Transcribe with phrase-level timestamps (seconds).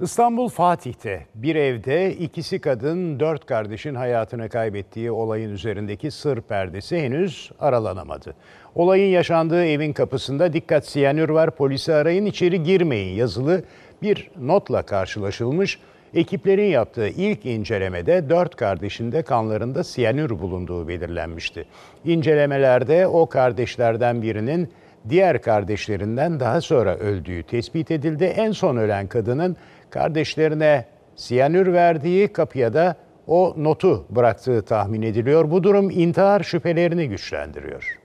[0.00, 7.50] İstanbul Fatih'te bir evde ikisi kadın dört kardeşin hayatını kaybettiği olayın üzerindeki sır perdesi henüz
[7.60, 8.34] aralanamadı.
[8.74, 13.62] Olayın yaşandığı evin kapısında dikkat siyanür var polisi arayın içeri girmeyin yazılı
[14.02, 15.78] bir notla karşılaşılmış.
[16.14, 21.64] Ekiplerin yaptığı ilk incelemede dört kardeşinde kanlarında siyanür bulunduğu belirlenmişti.
[22.04, 24.68] İncelemelerde o kardeşlerden birinin
[25.08, 28.24] diğer kardeşlerinden daha sonra öldüğü tespit edildi.
[28.24, 29.56] En son ölen kadının
[29.94, 30.84] kardeşlerine
[31.16, 32.96] siyanür verdiği kapıya da
[33.26, 35.50] o notu bıraktığı tahmin ediliyor.
[35.50, 37.98] Bu durum intihar şüphelerini güçlendiriyor.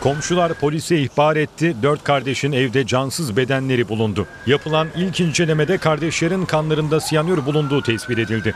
[0.00, 1.74] Komşular polise ihbar etti.
[1.82, 4.26] Dört kardeşin evde cansız bedenleri bulundu.
[4.46, 8.54] Yapılan ilk incelemede kardeşlerin kanlarında siyanür bulunduğu tespit edildi.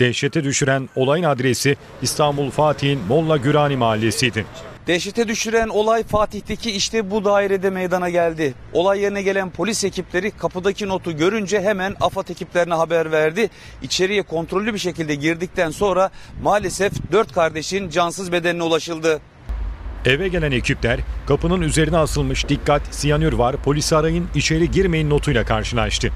[0.00, 4.44] Dehşete düşüren olayın adresi İstanbul Fatih'in Molla Gürani mahallesiydi.
[4.86, 8.54] Dehşete düşüren olay Fatih'teki işte bu dairede meydana geldi.
[8.72, 13.50] Olay yerine gelen polis ekipleri kapıdaki notu görünce hemen AFAD ekiplerine haber verdi.
[13.82, 16.10] İçeriye kontrollü bir şekilde girdikten sonra
[16.42, 19.20] maalesef dört kardeşin cansız bedenine ulaşıldı.
[20.04, 26.12] Eve gelen ekipler kapının üzerine asılmış dikkat siyanür var polisi arayın içeri girmeyin notuyla karşılaştı.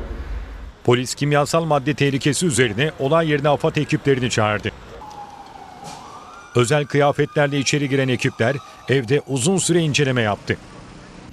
[0.84, 4.70] Polis kimyasal madde tehlikesi üzerine olay yerine AFAD ekiplerini çağırdı.
[6.58, 8.56] Özel kıyafetlerle içeri giren ekipler
[8.88, 10.56] evde uzun süre inceleme yaptı.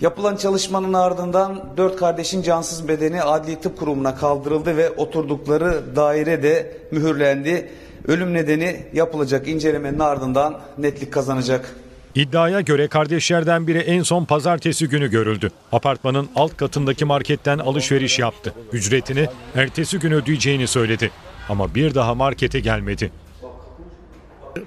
[0.01, 6.77] Yapılan çalışmanın ardından dört kardeşin cansız bedeni Adli Tıp Kurumu'na kaldırıldı ve oturdukları daire de
[6.91, 7.69] mühürlendi.
[8.07, 11.75] Ölüm nedeni yapılacak incelemenin ardından netlik kazanacak.
[12.15, 15.51] İddiaya göre kardeşlerden biri en son pazartesi günü görüldü.
[15.71, 18.53] Apartmanın alt katındaki marketten alışveriş yaptı.
[18.73, 21.11] Ücretini ertesi gün ödeyeceğini söyledi.
[21.49, 23.11] Ama bir daha markete gelmedi.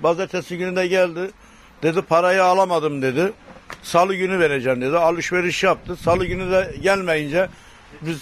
[0.02, 1.30] Pazartesi günü de geldi.
[1.82, 3.32] Dedi parayı alamadım dedi.
[3.82, 4.96] Salı günü vereceğim dedi.
[4.96, 5.96] Alışveriş yaptı.
[5.96, 7.48] Salı günü de gelmeyince
[8.02, 8.18] biz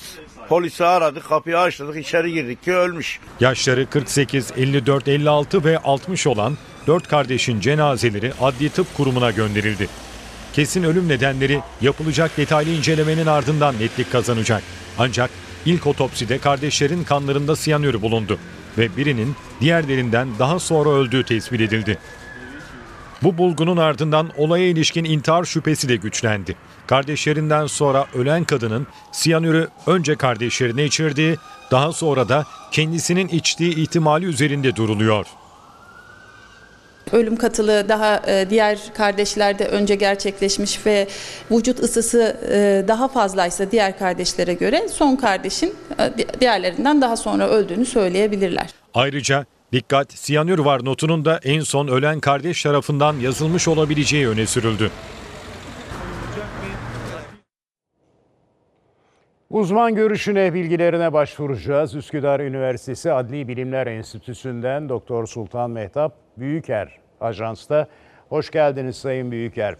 [0.48, 3.20] polisi aradık, kapıyı açtık, içeri girdik ki ölmüş.
[3.40, 9.88] Yaşları 48, 54, 56 ve 60 olan dört kardeşin cenazeleri Adli Tıp Kurumu'na gönderildi.
[10.52, 14.62] Kesin ölüm nedenleri yapılacak detaylı incelemenin ardından netlik kazanacak.
[14.98, 15.30] Ancak
[15.66, 18.38] ilk otopside kardeşlerin kanlarında siyanür bulundu
[18.78, 21.98] ve birinin diğerlerinden daha sonra öldüğü tespit edildi.
[23.22, 26.56] Bu bulgunun ardından olaya ilişkin intihar şüphesi de güçlendi.
[26.86, 31.36] Kardeşlerinden sonra ölen kadının siyanürü önce kardeşlerine içirdiği,
[31.70, 35.26] daha sonra da kendisinin içtiği ihtimali üzerinde duruluyor.
[37.12, 41.08] Ölüm katılı daha e, diğer kardeşlerde önce gerçekleşmiş ve
[41.50, 47.84] vücut ısısı e, daha fazlaysa diğer kardeşlere göre son kardeşin e, diğerlerinden daha sonra öldüğünü
[47.84, 48.70] söyleyebilirler.
[48.94, 54.90] Ayrıca dikkat siyanür var notunun da en son ölen kardeş tarafından yazılmış olabileceği öne sürüldü.
[59.50, 61.94] Uzman görüşüne, bilgilerine başvuracağız.
[61.94, 67.86] Üsküdar Üniversitesi Adli Bilimler Enstitüsü'nden Doktor Sultan Mehtap Büyüker ajansta.
[68.28, 69.74] Hoş geldiniz Sayın Büyüker.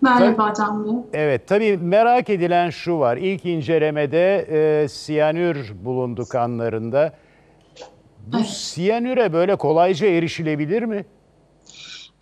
[0.00, 0.92] Merhaba Can Bey.
[1.12, 3.16] Evet tabii merak edilen şu var.
[3.16, 7.12] İlk incelemede e, siyanür bulundu kanlarında.
[8.26, 8.46] Bu evet.
[8.46, 11.04] siyanüre böyle kolayca erişilebilir mi?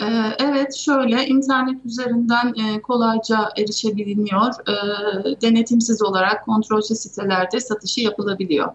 [0.03, 0.06] Ee,
[0.38, 4.53] evet şöyle internet üzerinden e, kolayca erişebiliniyor.
[4.69, 8.69] Ee, denetimsiz olarak kontrolsüz sitelerde satışı yapılabiliyor.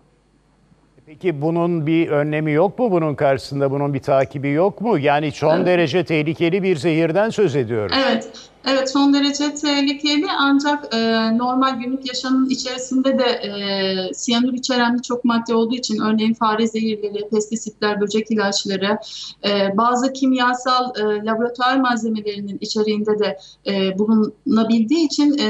[1.06, 2.92] Peki bunun bir önlemi yok mu?
[2.92, 5.00] Bunun karşısında bunun bir takibi yok mu?
[5.00, 5.68] Yani son evet.
[5.68, 7.98] derece tehlikeli bir zehirden söz ediyoruz.
[8.06, 8.30] Evet,
[8.68, 10.98] Evet son derece tehlikeli ancak e,
[11.38, 17.30] normal günlük yaşamın içerisinde de e, siyanür içeren birçok madde olduğu için örneğin fare zehirleri,
[17.30, 18.98] pestisitler, böcek ilaçları,
[19.46, 23.38] e, bazı kimyasal e, laboratuvar malzemelerinin içeriğinde de
[23.68, 25.50] e, bulunabildiği için e,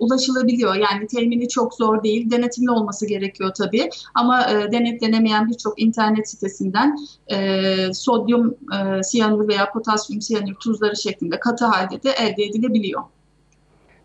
[0.00, 0.74] ulaşılabiliyor.
[0.74, 6.96] Yani temini çok zor değil, denetimli olması gerekiyor tabii ama e, denetlenemeyen birçok internet sitesinden
[7.32, 13.02] e, sodyum e, siyanür veya potasyum siyanür tuzları şeklinde katı halde de elde elde edilebiliyor.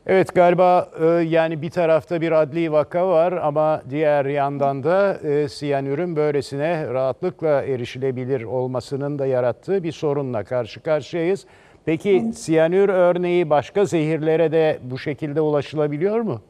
[0.08, 5.50] Evet galiba e, yani bir tarafta bir adli vaka var ama diğer yandan da e,
[5.50, 11.46] siyanürün böylesine rahatlıkla erişilebilir olmasının da yarattığı bir sorunla karşı karşıyayız.
[11.86, 16.42] Peki siyanür örneği başka zehirlere de bu şekilde ulaşılabiliyor mu?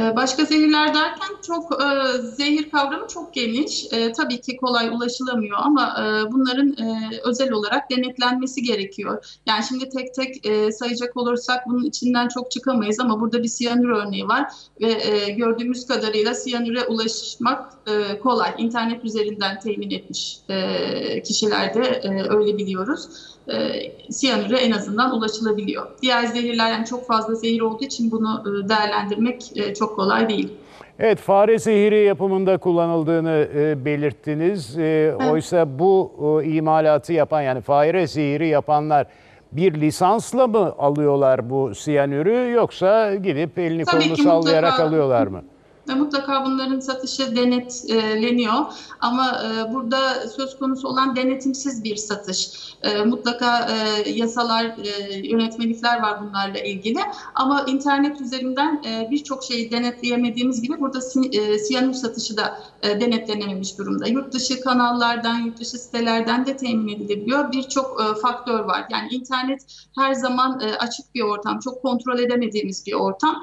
[0.00, 3.92] Ee, Başka zehirler derken çok e, zehir kavramı çok geniş.
[3.92, 9.38] E, tabii ki kolay ulaşılamıyor ama e, bunların e, özel olarak denetlenmesi gerekiyor.
[9.46, 13.88] Yani şimdi tek tek e, sayacak olursak bunun içinden çok çıkamayız ama burada bir siyanür
[13.88, 18.54] örneği var ve e, gördüğümüz kadarıyla siyanüre ulaşmak e, kolay.
[18.58, 23.08] İnternet üzerinden temin etmiş e, kişilerde e, öyle biliyoruz.
[23.48, 25.86] E, siyanüre en azından ulaşılabiliyor.
[26.02, 30.52] Diğer zehirler yani çok fazla zehir olduğu için bunu e, değerlendirmek e, çok kolay değil.
[30.98, 34.78] Evet, fare zehiri yapımında kullanıldığını e, belirttiniz.
[34.78, 36.12] E, Oysa bu
[36.42, 39.06] e, imalatı yapan yani fare zehiri yapanlar
[39.52, 44.88] bir lisansla mı alıyorlar bu siyanürü yoksa gidip elini Tabii kolunu sallayarak mutlaka.
[44.88, 45.42] alıyorlar mı?
[45.88, 48.54] Ve mutlaka bunların satışı denetleniyor.
[49.00, 52.50] Ama e, burada söz konusu olan denetimsiz bir satış.
[52.82, 54.76] E, mutlaka e, yasalar,
[55.24, 56.98] yönetmelikler var bunlarla ilgili.
[57.34, 64.06] Ama internet üzerinden birçok şeyi denetleyemediğimiz gibi burada si- siyanür satışı da denetlenememiş durumda.
[64.06, 67.52] Yurt dışı kanallardan, yurt dışı sitelerden de temin edilebiliyor.
[67.52, 68.86] Birçok faktör var.
[68.90, 69.60] Yani internet
[69.98, 73.42] her zaman açık bir ortam, çok kontrol edemediğimiz bir ortam.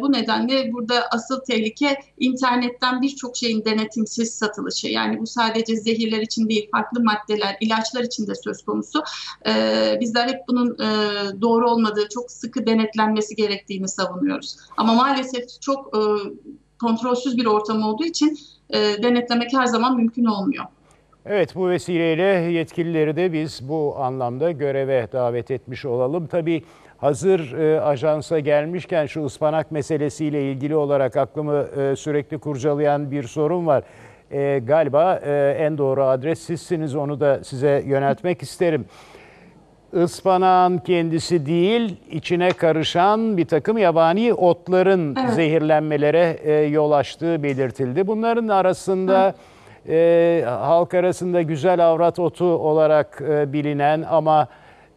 [0.00, 1.77] Bu nedenle burada asıl tehlike
[2.18, 4.88] internetten birçok şeyin denetimsiz satılışı.
[4.88, 9.02] Yani bu sadece zehirler için değil, farklı maddeler, ilaçlar için de söz konusu.
[9.46, 9.52] E,
[10.00, 10.88] bizler hep bunun e,
[11.40, 14.56] doğru olmadığı, çok sıkı denetlenmesi gerektiğini savunuyoruz.
[14.76, 16.00] Ama maalesef çok e,
[16.80, 18.38] kontrolsüz bir ortam olduğu için
[18.70, 20.64] e, denetlemek her zaman mümkün olmuyor.
[21.26, 22.22] Evet bu vesileyle
[22.52, 26.26] yetkilileri de biz bu anlamda göreve davet etmiş olalım.
[26.26, 26.62] Tabii
[26.98, 33.66] hazır e, ajansa gelmişken şu ıspanak meselesiyle ilgili olarak aklımı e, sürekli kurcalayan bir sorun
[33.66, 33.82] var.
[34.30, 38.84] E, galiba e, en doğru adres sizsiniz onu da size yöneltmek isterim.
[40.04, 45.30] Ispanağın kendisi değil, içine karışan bir takım yabani otların Evet.
[45.30, 48.06] zehirlenmelere e, yol açtığı belirtildi.
[48.06, 49.34] Bunların arasında
[49.88, 54.48] e, halk arasında güzel avrat otu olarak e, bilinen ama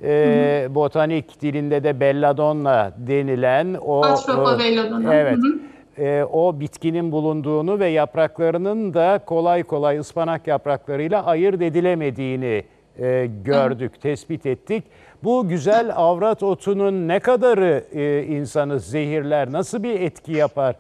[0.04, 5.14] e, botanik dilinde de belladonna denilen o Atropa e, belladonna.
[5.16, 5.38] Evet.
[5.38, 6.04] Hı hı.
[6.04, 12.64] e, o bitkinin bulunduğunu ve yapraklarının da kolay kolay ıspanak yapraklarıyla ayırt edilemediğini
[13.00, 14.84] e, gördük, tespit ettik.
[15.24, 20.76] Bu güzel avrat otunun ne kadarı e, insanı zehirler, nasıl bir etki yapar?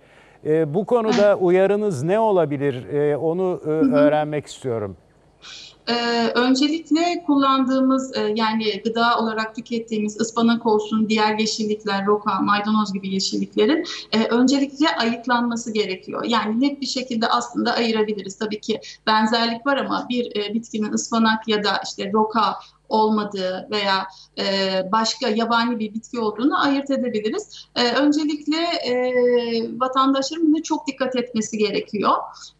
[0.45, 2.93] E, bu konuda uyarınız ne olabilir?
[2.93, 4.95] E, onu e, öğrenmek istiyorum.
[5.87, 13.13] Ee, öncelikle kullandığımız e, yani gıda olarak tükettiğimiz ıspanak olsun, diğer yeşillikler, roka, maydanoz gibi
[13.13, 16.23] yeşilliklerin e, öncelikle ayıklanması gerekiyor.
[16.27, 18.37] Yani net bir şekilde aslında ayırabiliriz.
[18.37, 22.55] Tabii ki benzerlik var ama bir e, bitkinin ıspanak ya da işte roka
[22.91, 24.07] olmadığı veya
[24.37, 24.43] e,
[24.91, 27.67] başka yabani bir bitki olduğunu ayırt edebiliriz.
[27.75, 28.93] E, öncelikle e,
[29.79, 32.11] vatandaşların buna çok dikkat etmesi gerekiyor.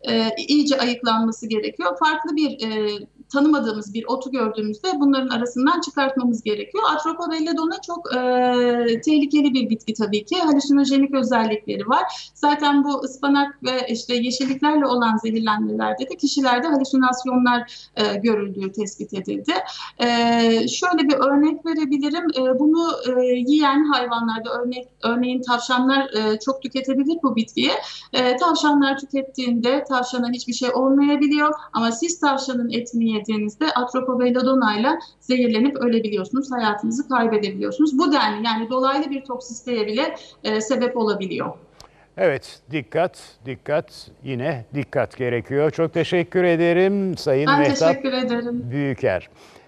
[0.09, 1.97] E, iyice ayıklanması gerekiyor.
[2.00, 3.00] Farklı bir e,
[3.33, 6.83] tanımadığımız bir otu gördüğümüzde bunların arasından çıkartmamız gerekiyor.
[6.95, 10.39] Atropa belladonna çok e, tehlikeli bir bitki tabii ki.
[10.39, 12.31] Halüsinojenik özellikleri var.
[12.33, 19.53] Zaten bu ıspanak ve işte yeşilliklerle olan zehirlenmelerde de kişilerde halüsinasyonlar e, görüldüğü tespit edildi.
[19.99, 20.07] E,
[20.67, 22.25] şöyle bir örnek verebilirim.
[22.37, 27.71] E, bunu e, yiyen hayvanlarda örnek örneğin tavşanlar e, çok tüketebilir bu bitkiyi.
[28.13, 34.89] E, tavşanlar tükettiğinde tavşana hiçbir şey olmayabiliyor ama siz tavşanın etini yediğinizde atropa belladonna ile
[35.19, 37.97] zehirlenip ölebiliyorsunuz, hayatınızı kaybedebiliyorsunuz.
[37.97, 41.53] Bu denli yani dolaylı bir toksisteye bile e, sebep olabiliyor.
[42.18, 45.71] Evet, dikkat, dikkat, yine dikkat gerekiyor.
[45.71, 48.71] Çok teşekkür ederim Sayın Ben Mehtap teşekkür ederim.
[48.71, 49.29] Büyüker.